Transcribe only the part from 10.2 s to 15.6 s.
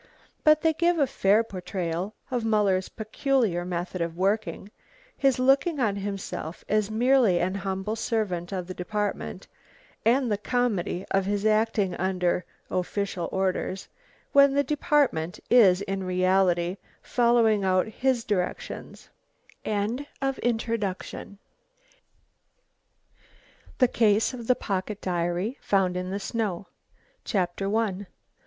the comedy of his acting under "official orders" when the Department